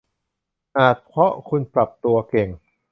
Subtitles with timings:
[0.77, 2.49] อาจเพราะคุณปรับตัวเก่ง